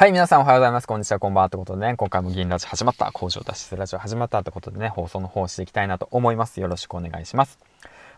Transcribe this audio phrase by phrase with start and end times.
[0.00, 0.86] はい、皆さんおはようございます。
[0.86, 1.46] こんにちは、こんばんは。
[1.48, 6.58] ってことでね、今回も銀ラジ始まった、工場脱出ラジオ始まったってことでね、放送の方していきたいなと思います。
[6.58, 7.58] よろしくお願いします。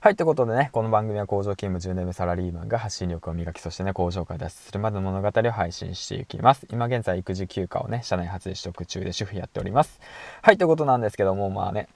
[0.00, 6.68] はい、ということでね、この番組は工場勤務10年目サラリーマンが発信力を磨き、そしてね、工場から脱出するまでの物語を配信していきます。
[6.70, 9.98] 今現在、育児休暇をね、社内発で取得中で主婦やっております。
[10.40, 11.88] はい、ということなんですけども、まあね、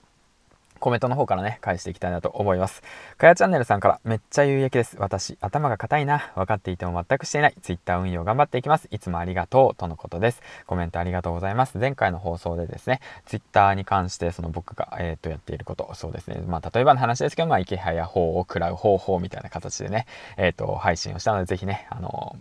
[0.79, 2.81] コメントの方からね、返していきたいなと思います。
[3.17, 4.97] かやチャンネルさんから、めっちゃ有益です。
[4.99, 6.31] 私、頭が硬いな。
[6.35, 7.55] 分かっていても全くしていない。
[7.61, 8.87] Twitter 運用頑張っていきます。
[8.91, 9.75] いつもありがとう。
[9.75, 10.41] とのことです。
[10.65, 11.77] コメントありがとうございます。
[11.77, 16.41] 前回の放送でですね、Twitter に関して、その僕が、えっ、ー、と、やっていること、そうですね。
[16.45, 20.05] まあ、例えばの話ですけど、まあ、池早法を食らう方法みたいな形でね、
[20.37, 22.35] えっ、ー、と、配信をしたので、ぜひね、あの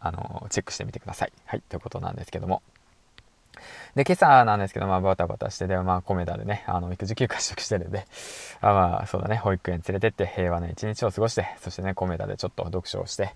[0.00, 1.32] あのチェックしてみてください。
[1.44, 2.62] はい、ということなんですけども。
[3.94, 8.06] で、今朝なんですけど、まあ、バタバタして、で、まあ、コメダでね、あの、育児休暇取得してるんで、
[8.60, 13.32] あまあ、そうだね、保育園連れてって平和な一日を過ごして、そしてね、コメダでちょっと読書をして、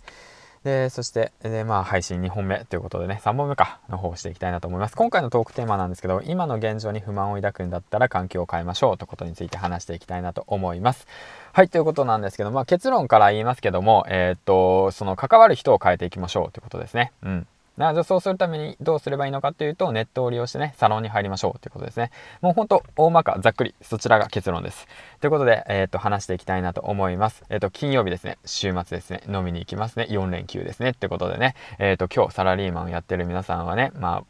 [0.65, 4.97] で、そして、で、まあ、配信2本目ということでね、3本目か、の方をしていきたいなと思います。
[4.97, 11.09] 今回のトークテーマなんですけど、今の現状に不満を抱くんだったら環境を変えましょうということについて話していきたいなと思います。
[11.53, 17.13] はい、ということなんですけど、まあ、結論から言いますけども、えー、っと、その関わる人を変えていきましょうということですね。
[17.25, 17.47] うん。
[17.77, 22.11] なじゃそうするためにどうすればいいのかというと、ネットを利用してね、サロンに入りましょうということですね。
[22.43, 24.87] もうほんと、大まか、ざっくり、そちらが結論です。
[25.21, 27.45] ということで、えっ、ー、と、話していきたいなと思います。
[27.49, 34.25] えっ、ー、と、金曜日ですね、週末ですね、飲みに行きますね、4連休ですね、ってことでね、えっ、ー、と、今日サラリーマンをやってる皆さんはね、まあ、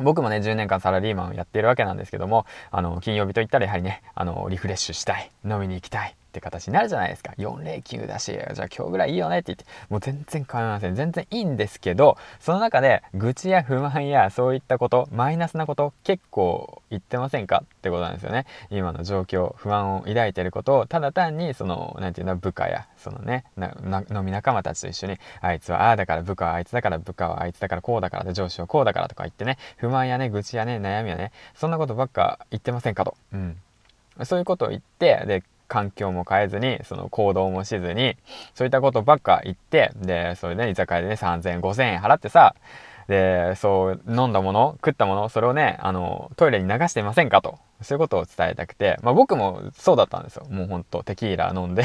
[0.00, 7.32] 僕もね、10年間サラリーマンをやっているわけなんですけども、あの、金曜日といったらやはりね、あの、リフレッシュしたい、飲みに行きたい、って形になるじゃないですか。
[7.36, 10.94] 4連休だし、じゃあ今日ぐらいいいよねって言って、もう全然構いません。
[10.94, 17.62] 全然いいんですけど、その中で愚痴や不満やそういったこと、マイナスなこと結構言ってませんか？
[17.64, 18.46] ってことなんですよね。
[18.70, 33.16] 今の状況、不安を抱いてることを、ただ単にその、なんていうの、部下や、そのね、飲み仲間たちと一緒に、あいつはああだから部下はあいつだから部下はあいつだからこうだから上司はこうだからとか言ってね、不満やね、愚痴やね、悩みやね、そんなことばっか言ってませんかと。
[33.32, 33.56] うん。
[34.24, 38.16] そういうことを言って、で、環境も変えずに、その行動もしずに、
[38.54, 42.54] そういったことばっか言って、で、それで、ね、居酒屋でね、3000円、5000円払ってさ、
[43.08, 47.58] で、そう、飲んだもの、食ったもの、それをね、あの、トイレに流していませんかと。
[47.80, 50.46] そういうことを伝えたくて、まあ僕もそうだったんですよ。
[50.50, 51.84] もうほんとテキーラ飲んで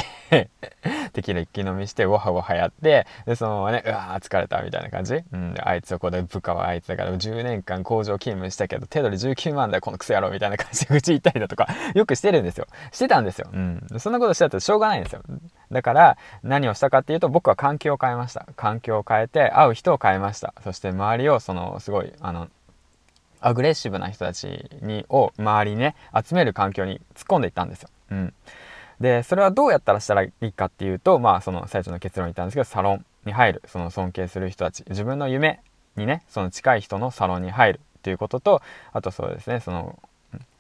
[1.14, 5.16] テキーラ一気飲みして、わはわはやって、で、そのままね、うわー疲れたみたいな感じ。
[5.16, 12.68] うん、あいつはここで部下はあいつだから10年間工場勤務したけど、手取り19万だよ、このクソ野郎みたいな感じで愚痴言ったりだとか、 よくしてるんですよ。
[12.92, 13.48] してたんですよ。
[13.54, 13.88] うん。
[13.98, 15.22] そんなことしてたらしょうがないんですよ。
[15.72, 18.48] だから、何をしたかっていうと、僕は環境を変えました。
[18.56, 20.54] 環境を変えて、会う人を変えました。
[20.64, 22.48] そして周りを、その、すごい、あの、
[23.44, 27.90] アグレッシブな人たちにを周りにね集める環境に突っ込んでいったんですよ。
[28.12, 28.34] うん、
[29.00, 35.62] でそれはどうやったらしたらいいかっていうとまあその最初の結論に言ったんですけどサロンに入るその尊敬する人たち自分の夢
[35.96, 38.62] にねその近い人のサロンに入るっていうことと
[38.92, 40.00] あとそうですねその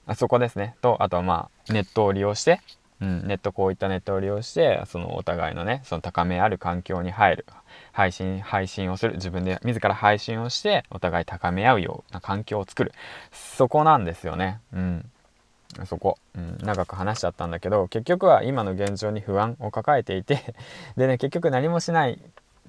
[0.06, 2.62] あそこですねとあとはまあネットを利用して
[3.02, 7.46] うん、ネットこういったネットを利用してそのお互いのねその高めある環境に入る
[7.92, 12.94] 配信配信をする自分で自ら配信をしてお互い高め合うような環境を作る。
[13.32, 14.60] そこなんですよね。
[14.74, 15.06] うん。
[15.86, 20.56] そこ、うん、長く話しちゃったんだけど結局は今の現状に不安を抱えていて
[20.98, 22.20] でね結局何もしない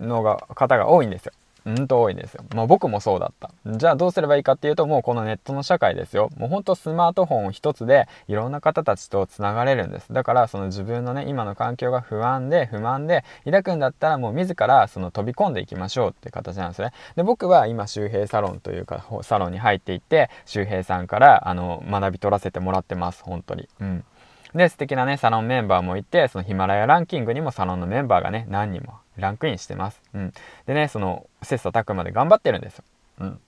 [0.01, 1.33] のが方が多いんですよ。
[1.67, 2.45] うんと多いんですよ。
[2.55, 3.51] まあ僕もそうだった。
[3.67, 6.31] じゃあどうすればいいかっていうともうこのネットの社会ですよ。
[6.37, 10.13] もうほんとスマートフォン一つでいろんな方たちと繋がれるんです。
[10.13, 16.93] だからその自分のね、今の環境が不安で不満で抱くんだったらもう自らその飛び込んでいきましょうって形なんですね。
[17.17, 23.23] で、僕は今周平サロンというかサロンに入っていって周平さんからあの学び取らせてもらってます。
[23.25, 23.69] 本当に。
[23.81, 24.05] うん。
[24.55, 30.01] で、素敵なね、サロンメンバーもいて、そのヒマラヤランキングにもサロンのメンバーがね、何人もランクインしてます。
[30.15, 30.33] うん。
[30.67, 32.85] でね、その、切磋琢磨で頑張ってるんですよ。
[33.21, 33.41] うん。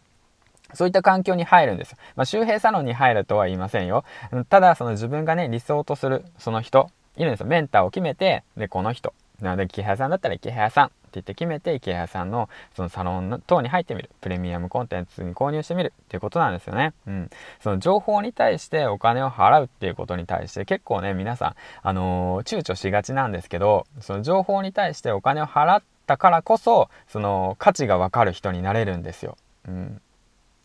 [0.75, 1.99] そういった環境に入るんですよ。
[2.17, 4.05] まあ、周平サロンに入るとは言いませんよ。
[4.49, 7.47] ただ、その自分がね、理想とする、その人、いるんですよ。
[7.47, 9.15] メンターを決めて、で、この人。
[9.41, 10.87] なので、池原さんだったら池原さん。
[10.87, 16.93] って言って決めて池谷さんのそのサロン等に入ってみるプレミアムコンテンツに購入してみるっていうことなんですよね。
[17.07, 29.37] うん、その情報に対してお金を払うっていうことに対して結構ね皆さん、あのー、躊躇しがちなんですけどその情報に対してお金を払ったからこそその価値が分かる人になれるんですよ。
[29.69, 30.01] うん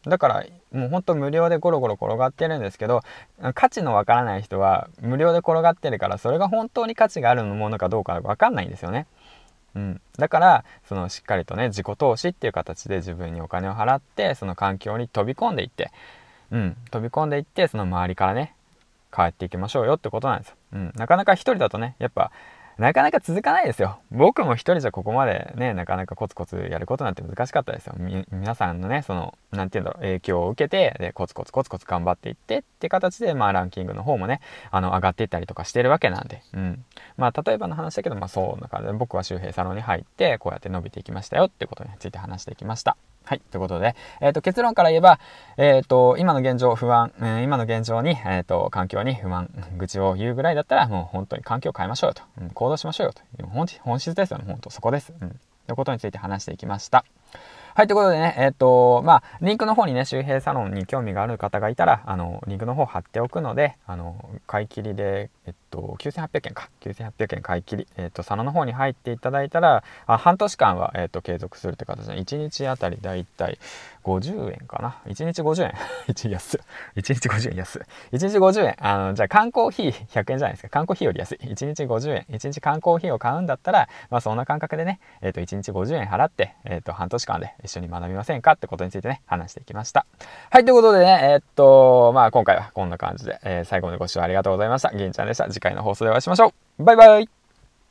[0.03, 3.01] だからもうほんと無料でゴロゴロ転がってるんですけど
[3.53, 9.05] 価値のわからない人は無料で転がってるからそれが本当に価値があるものかどうかわかんないんですよね。
[9.73, 15.91] うん、だからそのしっかりとね自己投資っていう形で自分にお金を払ってその環境に飛び込んでいって、
[16.51, 18.55] うん、飛び込んでいってその周りからね
[19.15, 20.55] 変えっていきましょうよってことなんですよ。
[20.73, 22.31] うん、なかなか一人だとねやっぱ
[22.81, 23.99] なかなか続かないですよ。
[24.09, 27.93] 僕も一人じゃここまでね、なかなかコツコツやることなんて難しかったですよ。
[28.31, 34.41] 皆さんのね、その、なんて言うんだろう、影響を受けて、で、コツコツコツコツ頑張っていってって形で、まあランキングの方もね、
[34.71, 36.83] あの、上がっていったりとかしてるわけなんで、うん。
[37.17, 42.97] まあ例えばの話だけど、まあそうな感じで、僕は周平サロンに入って、こうやって伸びていきましたよってことについて話していきました。
[43.23, 43.41] はい。
[43.51, 45.19] ということで、えっ、ー、と、結論から言えば、
[45.55, 52.23] えっ、ー、と、今の現状不安、えー、今の現状に、えっ、と、環境に不満、愚痴を言うぐらいだったら、もう本当に環境を変えましょうよと。
[52.41, 53.47] うん、行動しましょうよと。
[53.47, 54.45] 本本質ですよね。
[54.47, 55.13] 本当そこです。
[55.19, 55.29] うん。
[55.29, 55.35] と
[55.69, 57.05] いうことについて話していきました。
[57.75, 66.69] はい、ということでね、えっ、と、まあ、リンクの方にね、周平サロンに興味がある方がいたら、あの、リンクの方貼っておくので、あの、買い切りで、えっと、9800円か。
[66.81, 67.87] 9800円買い切り。
[67.97, 73.57] えっと、佐野の方に入っていただいたら、あ半年間は、えっと、継続するって形で、1日あたりだいたい
[74.03, 74.97] 50円かな。
[75.07, 75.73] 1日50円。
[76.13, 76.59] 1安。
[76.95, 77.79] 1日50円安。
[78.11, 78.75] 1日50円。
[78.79, 80.69] あの、じゃあ缶コーヒー100円じゃないですか。
[80.69, 81.37] 缶コーヒーより安い。
[81.37, 82.25] 1日50円。
[82.29, 90.05] 1日缶コーヒーを買うんだったら、まあそんな感覚でね、えっと、1日50円払って、えっと、半年間で一緒に学びませんかってことについてね、話していきました。
[90.49, 94.91] はい、ということでね、えっと、まあ今回はこんな感じで、え、最後までご視聴ありがとうございました。
[94.91, 95.47] 銀ちゃんでした。
[95.61, 96.83] 次回の放送でお会いしましょう。
[96.83, 97.40] バイバイ